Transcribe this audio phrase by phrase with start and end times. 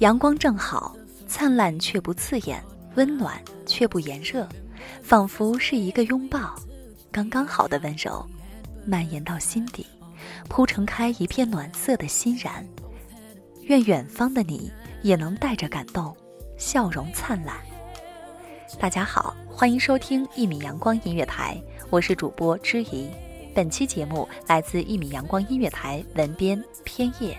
[0.00, 0.94] 阳光正好，
[1.26, 2.62] 灿烂却不刺眼，
[2.96, 4.46] 温暖却不炎热，
[5.02, 6.54] 仿佛是一个拥抱，
[7.10, 8.22] 刚刚好的温柔，
[8.84, 9.86] 蔓延到心底，
[10.50, 12.66] 铺成开一片暖色的欣然。
[13.62, 16.14] 愿远方的你也能带着感动，
[16.58, 17.56] 笑容灿烂。
[18.78, 23.08] 大家好，欢迎收听一米阳光音乐台，我是主播知怡。
[23.54, 27.34] 本期节目来自一米阳光音乐台文编偏叶。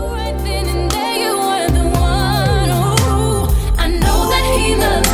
[0.00, 2.70] Right then and there you were the one.
[2.70, 5.09] Ooh, I know that he loves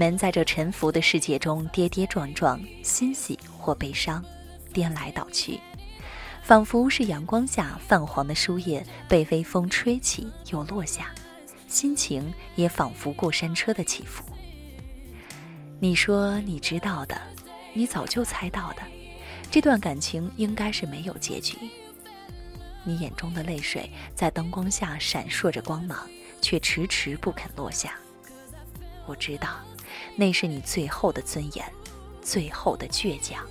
[0.00, 4.24] 们在这沉浮的世界中跌跌撞撞，欣喜或悲伤，
[4.72, 5.60] 颠来倒去，
[6.42, 11.10] 仿佛是阳光下泛黄的书叶被微风吹起又落下，
[11.68, 14.24] 心情也仿佛过山车的起伏。
[15.78, 17.20] 你说你知道的，
[17.74, 18.82] 你早就猜到的，
[19.50, 21.58] 这段感情应该是没有结局。
[22.84, 26.08] 你眼中的泪水在灯光下闪烁着光芒，
[26.40, 27.98] 却迟迟不肯落下。
[29.04, 29.58] 我知道，
[30.16, 31.64] 那是你最后的尊严，
[32.22, 33.44] 最后的倔强。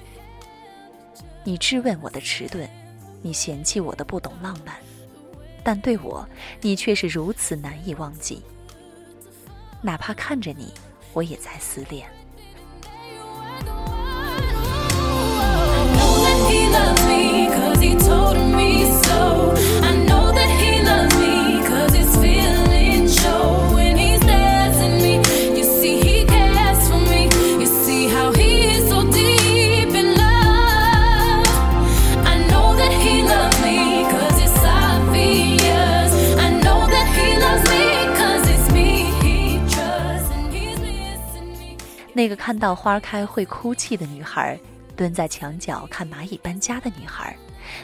[1.43, 2.69] 你质问我的迟钝，
[3.21, 4.75] 你嫌弃我的不懂浪漫，
[5.63, 6.27] 但对我，
[6.61, 8.41] 你却是如此难以忘记。
[9.81, 10.73] 哪怕看着你，
[11.13, 12.09] 我也在思念。
[42.19, 44.59] 那个看到花开会哭泣的女孩，
[44.93, 47.33] 蹲在墙角看蚂蚁搬家的女孩，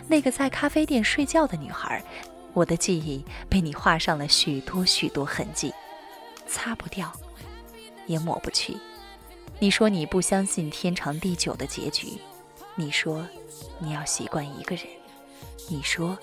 [0.09, 2.03] 那个在咖啡店睡觉的女孩，
[2.51, 5.73] 我的记忆被你画上了许多许多痕迹，
[6.49, 7.09] 擦不掉，
[8.07, 8.75] 也抹不去。
[9.57, 12.19] 你说你不相信天长地久的结局，
[12.75, 13.25] 你说
[13.79, 14.85] 你要习惯一个人，
[15.69, 16.19] 你说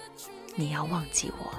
[0.54, 1.50] 你要忘记我。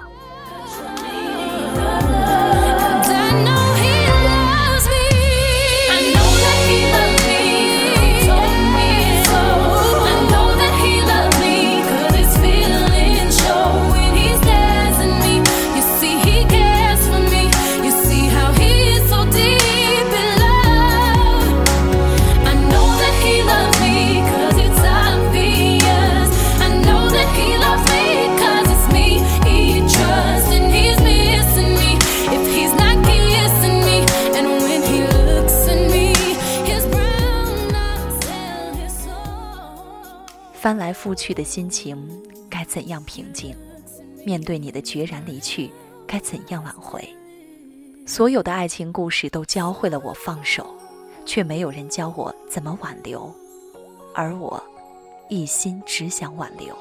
[40.64, 41.94] 翻来覆去的心情
[42.48, 43.54] 该怎样平静？
[44.24, 45.70] 面对你的决然离去，
[46.06, 47.06] 该怎样挽回？
[48.06, 50.74] 所有的爱情故事都教会了我放手，
[51.26, 53.30] 却没有人教我怎么挽留，
[54.14, 54.58] 而我
[55.28, 56.74] 一心只想挽留。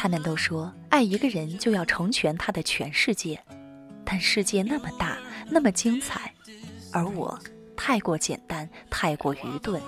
[0.00, 3.42] 他们都说，爱一个人就要成全他的全世界，
[4.04, 5.18] 但世界那么大，
[5.50, 6.32] 那么精彩，
[6.92, 7.36] 而我
[7.76, 9.82] 太过简单，太过愚钝，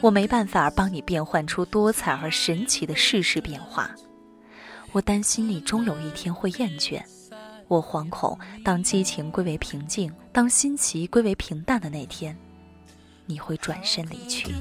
[0.00, 3.88] 我没办法帮你变换出多彩而神奇的世事变化。
[4.90, 7.00] 我担心你终有一天会厌倦，
[7.68, 12.36] 我惶恐当激情归为平静，当新奇归为平淡的那天，
[13.26, 14.52] 你会转身离去。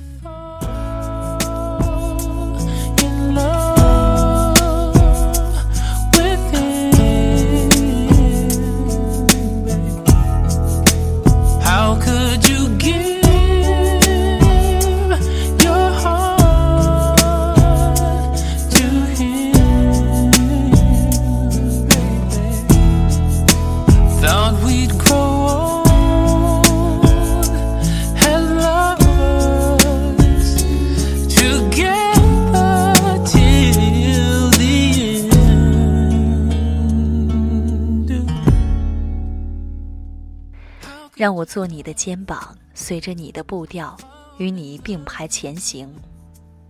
[41.21, 43.95] 让我做你的肩膀，随着你的步调，
[44.39, 45.87] 与你并排前行。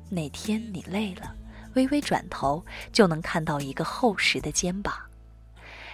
[0.10, 1.34] 哪天你累了，
[1.76, 2.62] 微微转头，
[2.92, 4.94] 就能看到一个厚实的肩膀，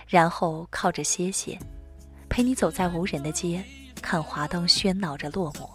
[0.07, 1.59] 然后靠着歇歇，
[2.29, 3.63] 陪你走在无人的街，
[4.01, 5.69] 看华灯喧闹着落寞，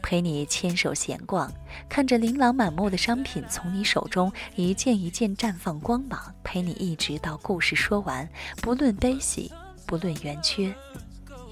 [0.00, 1.52] 陪你牵手闲逛，
[1.88, 8.30] 看着琳琅满目的商品从你手中一件一件绽放光芒，陪你一直到故事说完，
[8.62, 9.50] 不论悲喜，
[9.84, 10.72] 不论圆缺。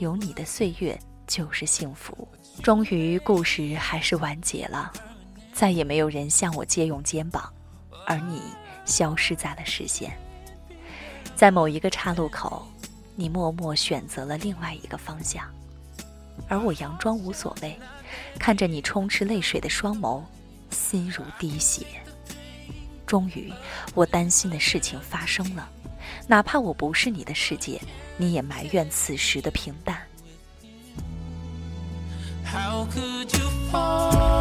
[0.03, 2.27] 有你的岁月就是幸福。
[2.61, 4.93] 终于，故事还是完结了，
[5.53, 7.49] 再也没有人向我借用肩膀，
[8.05, 8.43] 而你
[8.85, 10.13] 消失在了视线。
[11.37, 12.67] 在某一个岔路口，
[13.15, 15.49] 你默默选择了另外一个方向，
[16.49, 17.79] 而我佯装无所谓，
[18.41, 20.21] 看着你充斥泪水的双眸，
[20.71, 21.87] 心如滴血。
[23.07, 23.53] 终于，
[23.95, 25.71] 我担心的事情发生了，
[26.27, 27.81] 哪怕我不是你的世界，
[28.17, 29.97] 你也埋怨此时的平淡。
[32.45, 34.32] How could you fall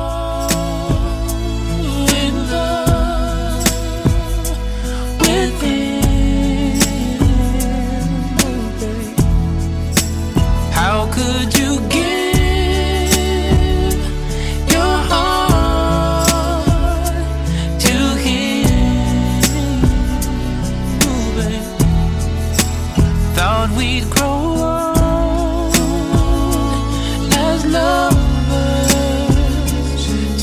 [23.77, 25.75] we'd grow old
[27.33, 28.91] as lovers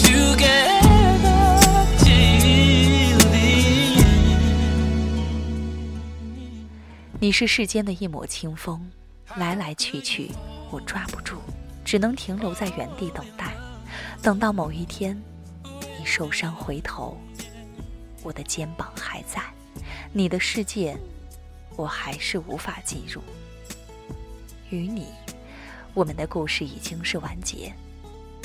[0.02, 4.36] together till the end.
[7.20, 8.80] 你是世间的一抹清风，
[9.36, 10.30] 来来去去，
[10.70, 11.36] 我抓不住，
[11.84, 13.52] 只能停留在原地等待，
[14.22, 15.20] 等到某一天，
[15.98, 17.18] 你受伤回头，
[18.22, 19.42] 我的肩膀还在，
[20.12, 20.96] 你的世界，
[21.78, 23.22] 我还是无法进入。
[24.68, 25.06] 与你，
[25.94, 27.72] 我们的故事已经是完结，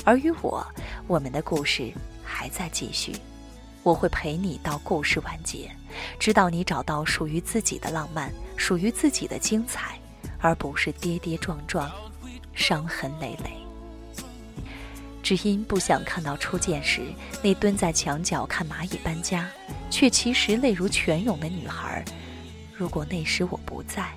[0.05, 0.63] 而与我，
[1.07, 1.91] 我们的故事
[2.23, 3.11] 还在继续。
[3.81, 5.71] 我会陪你到故事完结，
[6.19, 9.99] 直到你找到属于自己的浪漫，属于自己的精彩，
[10.39, 11.91] 而不是跌跌撞撞、
[12.53, 13.57] 伤痕累累。
[15.23, 17.01] 只因不想看到初见时
[17.41, 19.49] 那蹲在墙角看蚂蚁搬家，
[19.89, 22.05] 却其实泪如泉涌的女孩。
[22.83, 24.11] 如果那时我不在，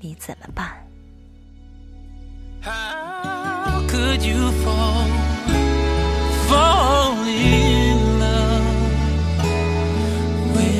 [0.00, 0.84] 你怎么办
[2.60, 5.06] ？How could you fall,
[6.48, 8.64] fall in love
[10.56, 10.74] with?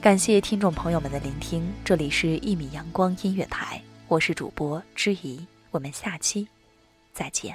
[0.00, 6.48] 感谢听众朋友们的聆听，这里是一米阳光音乐台，我是主播知怡，我们下期
[7.12, 7.54] 再见。